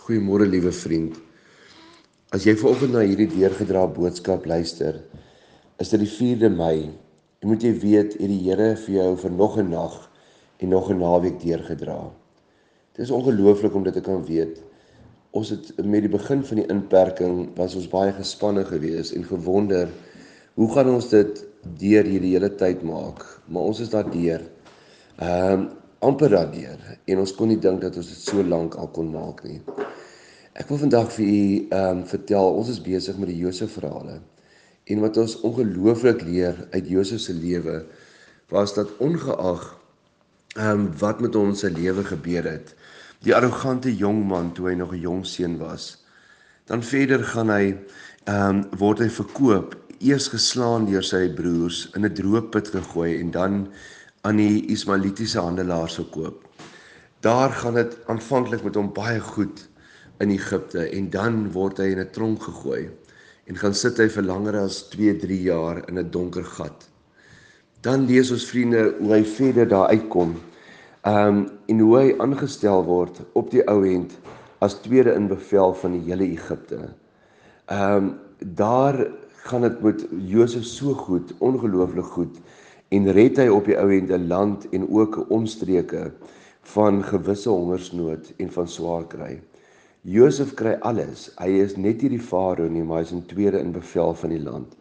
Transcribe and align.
Goeiemôre 0.00 0.46
liewe 0.48 0.70
vriend. 0.72 1.16
As 2.32 2.46
jy 2.48 2.54
vanoggend 2.56 2.94
na 2.94 3.02
hierdie 3.04 3.26
deurgedra 3.28 3.82
boodskap 3.92 4.46
luister, 4.48 4.96
is 5.82 5.90
dit 5.92 6.00
die 6.00 6.08
4de 6.08 6.48
Mei. 6.54 6.86
Jy 7.42 7.48
moet 7.50 7.66
jy 7.66 7.72
weet, 7.82 8.14
het 8.16 8.30
die 8.32 8.38
Here 8.46 8.70
vir 8.80 8.94
jou 8.94 9.10
vir 9.20 9.34
nog 9.34 9.58
'n 9.60 9.68
nag 9.68 9.98
en 10.58 10.72
nog 10.72 10.88
'n 10.90 10.98
naweek 11.04 11.36
deurgedra. 11.42 11.98
Dit 12.96 13.04
is 13.04 13.10
ongelooflik 13.10 13.74
om 13.74 13.84
dit 13.84 13.92
te 13.92 14.00
kan 14.00 14.24
weet. 14.24 14.62
Ons 15.32 15.50
het 15.50 15.84
met 15.84 16.00
die 16.00 16.16
begin 16.16 16.44
van 16.44 16.56
die 16.56 16.66
inperking 16.68 17.50
was 17.56 17.74
ons 17.74 17.88
baie 17.88 18.12
gespanne 18.12 18.64
geweest 18.64 19.12
en 19.12 19.24
gewonder 19.24 19.88
hoe 20.54 20.72
gaan 20.72 20.88
ons 20.88 21.08
dit 21.08 21.44
deur 21.78 22.04
hierdie 22.04 22.32
hele 22.32 22.54
tyd 22.54 22.82
maak? 22.82 23.42
Maar 23.48 23.62
ons 23.62 23.80
is 23.80 23.90
daardeur. 23.90 24.40
Ehm 25.18 25.52
um, 25.52 25.68
amper 26.00 26.30
daardeur 26.30 26.80
en 27.04 27.18
ons 27.18 27.34
kon 27.36 27.48
nie 27.48 27.60
dink 27.60 27.82
dat 27.82 27.96
ons 27.96 28.08
dit 28.08 28.22
so 28.24 28.42
lank 28.42 28.74
al 28.74 28.88
kon 28.88 29.10
maak 29.12 29.44
nie. 29.44 29.60
Ek 30.60 30.68
wil 30.68 30.76
vandag 30.82 31.08
vir 31.14 31.24
u 31.24 31.44
ehm 31.72 32.00
um, 32.00 32.00
vertel, 32.04 32.54
ons 32.60 32.68
is 32.68 32.82
besig 32.84 33.16
met 33.16 33.30
die 33.30 33.38
Josef 33.40 33.78
verhale. 33.78 34.18
En 34.92 34.98
wat 35.00 35.16
ons 35.22 35.38
ongelooflik 35.48 36.20
leer 36.26 36.58
uit 36.74 36.90
Josef 36.90 37.22
se 37.24 37.32
lewe 37.32 37.78
was 38.52 38.74
dat 38.76 38.90
ongeag 39.00 39.62
ehm 40.58 40.82
um, 40.82 40.82
wat 41.00 41.22
met 41.24 41.38
ons 41.40 41.62
se 41.64 41.70
lewe 41.70 42.04
gebeur 42.04 42.44
het, 42.44 42.74
die 43.24 43.32
arrogante 43.36 43.94
jong 44.02 44.20
man 44.28 44.52
toe 44.52 44.68
hy 44.68 44.74
nog 44.82 44.92
'n 44.92 45.00
jong 45.06 45.24
seun 45.26 45.56
was, 45.62 46.04
dan 46.68 46.84
verder 46.84 47.24
gaan 47.24 47.54
hy 47.56 47.64
ehm 47.72 48.60
um, 48.60 48.60
word 48.84 49.00
hy 49.00 49.08
verkoop, 49.08 49.78
eers 49.98 50.28
geslaan 50.28 50.84
deur 50.92 51.08
sy 51.12 51.24
broers, 51.40 51.88
in 51.96 52.04
'n 52.04 52.14
droë 52.20 52.44
put 52.52 52.68
gegooi 52.68 53.16
en 53.16 53.30
dan 53.30 53.68
aan 54.28 54.36
die 54.36 54.66
Ismaelitiese 54.68 55.40
handelaars 55.40 55.96
verkoop. 56.04 56.44
Daar 57.20 57.50
gaan 57.50 57.74
dit 57.74 57.96
aanvanklik 58.06 58.62
met 58.64 58.74
hom 58.74 58.92
baie 58.92 59.20
goed 59.20 59.70
in 60.20 60.30
Egipte 60.30 60.84
en 60.88 61.10
dan 61.10 61.52
word 61.52 61.78
hy 61.78 61.92
in 61.94 62.00
'n 62.00 62.10
tronk 62.12 62.42
gegooi 62.42 62.90
en 63.46 63.56
gaan 63.56 63.74
sit 63.74 63.98
hy 63.98 64.08
vir 64.08 64.22
langer 64.22 64.56
as 64.60 64.82
2, 64.92 65.16
3 65.18 65.42
jaar 65.42 65.82
in 65.88 65.98
'n 65.98 66.10
donker 66.10 66.44
gat. 66.44 66.88
Dan 67.80 68.06
lees 68.06 68.30
ons 68.30 68.44
vriende 68.44 68.94
hoe 68.98 69.12
hy 69.12 69.24
verder 69.24 69.68
daar 69.68 69.88
uitkom. 69.88 70.36
Ehm 71.02 71.26
um, 71.26 71.48
en 71.66 71.78
hoe 71.80 71.96
hy 71.98 72.14
aangestel 72.18 72.84
word 72.84 73.20
op 73.32 73.50
die 73.50 73.64
ou 73.68 73.84
end 73.88 74.18
as 74.60 74.80
tweede 74.84 75.14
in 75.14 75.28
bevel 75.28 75.74
van 75.74 75.92
die 75.92 76.04
hele 76.10 76.24
Egipte. 76.24 76.90
Ehm 77.66 77.96
um, 77.96 78.18
daar 78.38 79.06
gaan 79.48 79.62
dit 79.62 79.80
met 79.82 80.06
Josef 80.28 80.64
so 80.64 80.94
goed, 80.94 81.32
ongelooflik 81.38 82.04
goed 82.04 82.36
en 82.88 83.12
red 83.12 83.38
hy 83.38 83.48
op 83.48 83.64
die 83.64 83.78
ou 83.78 83.88
end 83.90 84.10
'n 84.10 84.28
land 84.28 84.68
en 84.70 84.88
ook 84.88 85.30
omstreke 85.30 86.12
van 86.62 87.02
gewisse 87.04 87.48
hongersnood 87.48 88.32
en 88.36 88.52
van 88.52 88.68
swaar 88.68 89.06
kry. 89.06 89.40
Josef 90.08 90.54
kry 90.56 90.78
alles. 90.80 91.28
Hy 91.36 91.50
is 91.60 91.76
net 91.76 92.00
nie 92.00 92.14
die 92.14 92.22
farao 92.22 92.70
nie, 92.72 92.82
maar 92.82 93.02
hy 93.02 93.08
is 93.08 93.12
in 93.12 93.24
tweede 93.28 93.60
in 93.60 93.74
bevel 93.74 94.14
van 94.16 94.32
die 94.32 94.40
land. 94.40 94.72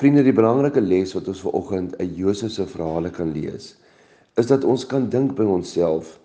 Vriende, 0.00 0.24
die 0.24 0.32
belangrike 0.32 0.80
les 0.80 1.12
wat 1.12 1.28
ons 1.28 1.42
vanoggend 1.44 1.98
uit 2.00 2.16
Josef 2.16 2.54
se 2.54 2.64
verhale 2.70 3.10
kan 3.12 3.34
lees, 3.34 3.74
is 4.40 4.48
dat 4.48 4.64
ons 4.64 4.86
kan 4.88 5.10
dink 5.12 5.34
by 5.36 5.44
onsself, 5.44 6.16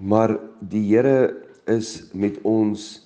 maar 0.00 0.38
die 0.72 0.86
Here 0.88 1.34
is 1.68 2.08
met 2.16 2.38
ons 2.48 3.04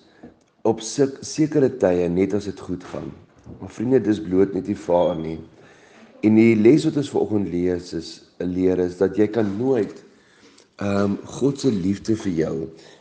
op 0.62 0.78
sekere 0.80 1.72
tye 1.82 2.06
net 2.08 2.36
as 2.38 2.46
dit 2.46 2.60
goed 2.62 2.84
gaan. 2.92 3.10
Maar 3.58 3.74
vriende, 3.74 4.00
dis 4.00 4.22
bloot 4.22 4.54
net 4.54 4.70
die 4.70 4.78
vaar 4.78 5.18
nie. 5.18 5.40
En 6.24 6.38
die 6.38 6.54
les 6.54 6.86
wat 6.86 7.02
ons 7.02 7.10
vanoggend 7.10 7.50
lees 7.50 7.90
is 7.92 8.10
'n 8.38 8.54
leer 8.54 8.78
is 8.78 8.96
dat 9.02 9.18
jy 9.18 9.26
kan 9.26 9.50
nooit 9.58 10.04
ehm 10.78 11.12
um, 11.12 11.18
God 11.24 11.60
se 11.60 11.70
liefde 11.70 12.16
vir 12.16 12.32
jou 12.32 12.54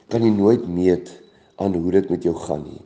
kan 0.09 0.22
jy 0.22 0.30
nooit 0.30 0.68
meet 0.68 1.09
aan 1.56 1.73
hoe 1.73 1.92
dit 1.92 2.09
met 2.09 2.23
jou 2.23 2.36
gaan 2.36 2.64
nie. 2.64 2.82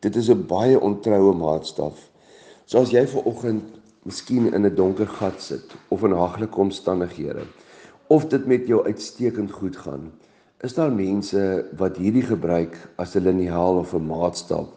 Dit 0.00 0.16
is 0.16 0.30
'n 0.30 0.46
baie 0.46 0.80
ontroue 0.80 1.34
maatstaf. 1.34 2.10
So 2.66 2.78
as 2.78 2.90
jy 2.90 3.06
ver 3.06 3.24
oggend 3.24 3.62
miskien 4.02 4.52
in 4.54 4.66
'n 4.66 4.74
donker 4.74 5.06
gat 5.06 5.42
sit 5.42 5.74
of 5.88 6.04
in 6.04 6.12
haglike 6.12 6.60
omstandighede 6.60 7.46
of 8.08 8.26
dit 8.26 8.46
met 8.46 8.66
jou 8.66 8.84
uitstekend 8.84 9.50
goed 9.50 9.76
gaan, 9.76 10.12
is 10.60 10.74
daar 10.74 10.92
mense 10.92 11.66
wat 11.76 11.96
hierdie 11.96 12.22
gebruik 12.22 12.76
as 12.96 13.14
'n 13.16 13.22
liniaal 13.22 13.78
of 13.78 13.94
'n 13.94 14.06
maatstaf 14.06 14.68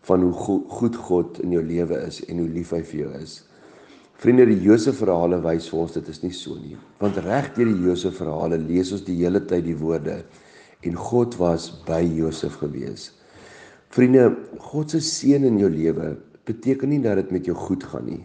van 0.00 0.22
hoe 0.22 0.32
go 0.32 0.64
goed 0.68 0.96
God 0.96 1.38
in 1.40 1.50
jou 1.50 1.62
lewe 1.62 1.96
is 2.06 2.24
en 2.24 2.38
hoe 2.38 2.48
lief 2.48 2.70
hy 2.70 2.82
vir 2.82 3.00
jou 3.00 3.12
is. 3.22 3.44
Vriende, 4.18 4.46
die 4.46 4.62
Josef 4.62 4.98
verhale 4.98 5.38
wys 5.44 5.68
vir 5.68 5.78
ons 5.78 5.92
dit 5.92 6.08
is 6.08 6.22
nie 6.22 6.32
so 6.32 6.54
nie. 6.54 6.76
Want 6.98 7.16
reg 7.16 7.52
deur 7.54 7.68
die 7.70 7.84
Josef 7.86 8.16
verhale 8.16 8.58
lees 8.58 8.92
ons 8.92 9.04
die 9.04 9.16
hele 9.20 9.40
tyd 9.40 9.64
die 9.64 9.76
woorde 9.78 10.24
en 10.86 10.94
God 10.94 11.36
was 11.40 11.70
by 11.86 12.02
Josef 12.04 12.58
gewees. 12.62 13.10
Vriende, 13.94 14.30
God 14.70 14.92
se 14.92 15.00
seën 15.02 15.44
in 15.48 15.58
jou 15.58 15.70
lewe 15.72 16.16
beteken 16.48 16.92
nie 16.92 17.00
dat 17.04 17.18
dit 17.22 17.32
met 17.34 17.48
jou 17.48 17.56
goed 17.56 17.84
gaan 17.84 18.06
nie. 18.08 18.24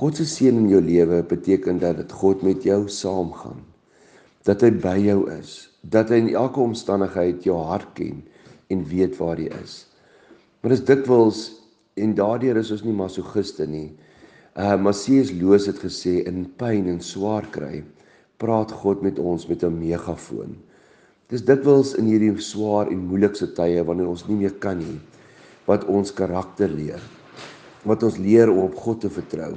God 0.00 0.18
se 0.18 0.26
seën 0.28 0.56
in 0.56 0.68
jou 0.70 0.80
lewe 0.82 1.22
beteken 1.26 1.80
dat 1.82 1.98
dit 2.02 2.12
God 2.12 2.42
met 2.46 2.64
jou 2.66 2.82
saamgaan. 2.88 3.62
Dat 4.48 4.62
hy 4.64 4.70
by 4.82 4.96
jou 5.02 5.24
is, 5.32 5.70
dat 5.82 6.10
hy 6.10 6.20
in 6.24 6.34
elke 6.34 6.60
omstandigheid 6.62 7.44
jou 7.44 7.58
hart 7.68 7.90
ken 7.98 8.22
en 8.72 8.84
weet 8.88 9.18
waar 9.20 9.40
jy 9.40 9.50
is. 9.60 9.84
Maar 10.60 10.74
dis 10.74 10.84
dikwels 10.88 11.40
en 12.00 12.14
daardeur 12.16 12.60
is 12.60 12.70
ons 12.74 12.84
nie 12.86 12.96
masogiste 12.96 13.66
nie. 13.68 13.90
Uh 14.58 14.76
Masius 14.80 15.30
Loos 15.36 15.68
het 15.70 15.78
gesê 15.82 16.20
in 16.28 16.44
pyn 16.58 16.88
en 16.90 17.00
swaar 17.04 17.46
kry, 17.54 17.84
praat 18.40 18.72
God 18.82 19.02
met 19.04 19.18
ons 19.18 19.46
met 19.48 19.62
'n 19.64 19.78
megafoon. 19.78 20.56
Dis 21.30 21.44
dikwels 21.46 21.92
in 21.94 22.08
hierdie 22.10 22.32
swaar 22.42 22.88
en 22.90 23.04
moeilikste 23.06 23.46
tye 23.54 23.84
wanneer 23.86 24.08
ons 24.10 24.24
nie 24.26 24.40
meer 24.40 24.56
kan 24.62 24.80
nie 24.80 24.98
wat 25.68 25.84
ons 25.86 26.10
karakter 26.10 26.72
leer. 26.72 27.02
Wat 27.86 28.02
ons 28.02 28.16
leer 28.18 28.50
om 28.50 28.64
op 28.64 28.74
God 28.82 29.04
te 29.04 29.10
vertrou. 29.14 29.52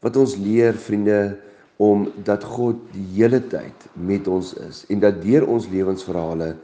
Wat 0.00 0.16
ons 0.16 0.38
leer 0.40 0.78
vriende 0.80 1.36
om 1.76 2.06
dat 2.24 2.46
God 2.48 2.80
die 2.94 3.04
hele 3.18 3.42
tyd 3.52 3.84
met 3.94 4.28
ons 4.30 4.54
is 4.64 4.84
en 4.88 5.02
dat 5.02 5.20
deur 5.20 5.44
ons 5.50 5.68
lewensverhale 5.68 6.54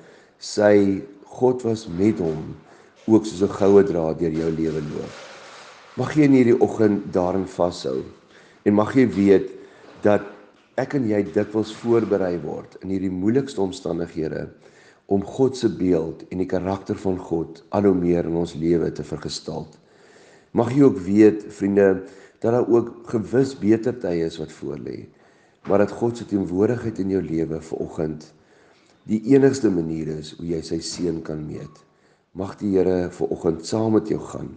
sy 0.40 1.02
God 1.36 1.60
was 1.66 1.84
met 1.92 2.22
hom 2.24 2.54
ook 3.10 3.26
soos 3.26 3.42
'n 3.42 3.56
goue 3.60 3.84
draad 3.84 4.18
deur 4.18 4.32
jou 4.32 4.50
lewe 4.50 4.80
loop. 4.80 5.14
Mag 5.96 6.16
jy 6.16 6.24
in 6.24 6.32
hierdie 6.38 6.60
oggend 6.60 7.12
daarin 7.12 7.46
vashou 7.46 8.04
en 8.64 8.74
mag 8.74 8.94
jy 8.96 9.06
weet 9.06 9.50
dat 10.02 10.22
ek 10.80 10.94
en 10.96 11.08
jy 11.10 11.20
dikwels 11.34 11.72
voorberei 11.82 12.36
word 12.40 12.78
in 12.80 12.92
hierdie 12.94 13.12
moeilikste 13.12 13.60
omstandighede 13.60 14.46
om 15.12 15.24
God 15.26 15.58
se 15.58 15.68
beeld 15.68 16.22
en 16.30 16.40
die 16.40 16.48
karakter 16.48 16.96
van 17.02 17.18
God 17.20 17.60
al 17.74 17.88
hoe 17.88 17.96
meer 17.98 18.28
in 18.30 18.38
ons 18.40 18.54
lewe 18.56 18.88
te 18.94 19.04
vergestalt. 19.04 19.74
Mag 20.56 20.70
jy 20.72 20.86
ook 20.86 21.00
weet, 21.04 21.42
vriende, 21.52 21.88
dat 22.40 22.54
daar 22.54 22.68
ook 22.70 23.10
gewis 23.10 23.56
beter 23.58 23.96
tye 24.00 24.24
is 24.24 24.38
wat 24.40 24.54
voorlê, 24.54 25.02
maar 25.68 25.82
dat 25.82 25.92
God 25.92 26.16
se 26.16 26.26
teenwoordigheid 26.30 27.02
in 27.02 27.12
jou 27.16 27.22
lewe 27.26 27.60
vanoggend 27.72 28.30
die 29.10 29.20
enigste 29.34 29.70
manier 29.72 30.12
is 30.14 30.32
hoe 30.38 30.46
jy 30.52 30.60
sy 30.64 30.78
seën 30.84 31.18
kan 31.26 31.40
meet. 31.42 31.82
Mag 32.38 32.54
die 32.60 32.76
Here 32.76 33.10
vanoggend 33.16 33.66
saam 33.66 33.96
met 33.98 34.08
jou 34.08 34.20
gaan 34.30 34.54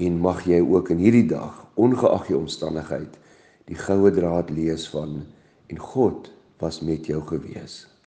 en 0.00 0.20
mag 0.22 0.44
jy 0.46 0.60
ook 0.62 0.92
in 0.94 1.02
hierdie 1.02 1.26
dag, 1.28 1.58
ongeag 1.74 2.30
jou 2.30 2.38
omstandigheid, 2.44 3.18
die 3.66 3.76
goue 3.76 4.12
draad 4.14 4.52
lees 4.54 4.86
van 4.92 5.18
en 5.70 5.78
God 5.78 6.32
was 6.58 6.80
met 6.80 7.06
jou 7.06 7.22
gewees. 7.26 7.89